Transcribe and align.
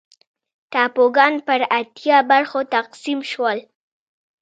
ټاپوګان 0.71 1.33
پر 1.47 1.59
اتیا 1.79 2.17
برخو 2.29 2.59
تقسیم 2.75 3.19
شول. 3.31 3.59